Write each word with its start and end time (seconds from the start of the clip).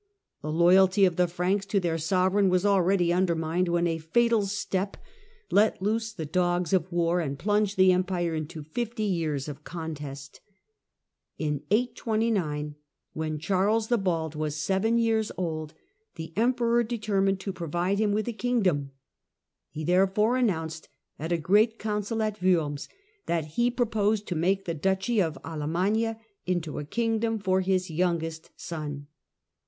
The 0.41 0.51
loyalty 0.51 1.05
of 1.05 1.15
the 1.15 1.27
Franks 1.27 1.63
to 1.67 1.79
their 1.79 1.99
sovereign 1.99 2.49
was 2.49 2.65
already 2.65 3.13
undermined 3.13 3.67
when 3.67 3.85
a 3.85 3.99
fatal 3.99 4.47
step 4.47 4.97
let 5.51 5.79
loose 5.79 6.11
the 6.11 6.25
dogs 6.25 6.73
of 6.73 6.91
war 6.91 7.19
and 7.19 7.37
plunged 7.37 7.77
the 7.77 7.91
Empire 7.91 8.33
into 8.33 8.63
fifty 8.63 9.03
years 9.03 9.47
of 9.47 9.63
contest. 9.63 10.41
Louis 11.37 11.49
and 11.49 11.57
In 11.57 11.65
829, 11.69 12.75
when 13.13 13.37
Charles 13.37 13.89
the 13.89 13.99
Bald 13.99 14.33
was 14.33 14.55
seven 14.55 14.97
years 14.97 15.31
old, 15.37 15.75
his 16.15 16.29
sons 16.35 16.35
1 16.35 16.35
1,,•.,,..,,. 16.35 16.35
the 16.35 16.41
Emperor 16.41 16.81
determined 16.83 17.39
to 17.41 17.53
provide 17.53 17.99
him 17.99 18.11
with 18.11 18.27
a 18.27 18.33
kingdom. 18.33 18.89
He 19.69 19.83
therefore 19.83 20.35
announced, 20.35 20.89
at 21.19 21.31
a 21.31 21.37
great 21.37 21.77
council 21.77 22.23
at 22.23 22.41
Worms, 22.41 22.89
that 23.27 23.45
he 23.49 23.69
proposed 23.69 24.25
to 24.29 24.35
make 24.35 24.65
the 24.65 24.73
Duchy 24.73 25.21
of 25.21 25.37
Alemannia 25.45 26.17
into 26.47 26.79
a 26.79 26.85
kingdom 26.85 27.37
for 27.37 27.61
his 27.61 27.91
youngest 27.91 28.49
son. 28.57 29.05